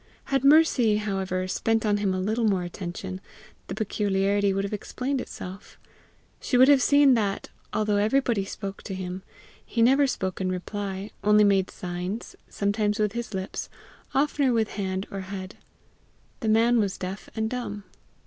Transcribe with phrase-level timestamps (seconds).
[0.33, 3.21] Had Mercy, however, spent on him a little more attention,
[3.67, 5.77] the peculiarity would have explained itself.
[6.39, 9.21] She would have seen that, although everybody spoke to him,
[9.63, 13.69] he never spoke in reply only made signs, sometimes with his lips,
[14.15, 15.57] oftener with hand or head:
[16.39, 17.83] the man was deaf and dumb.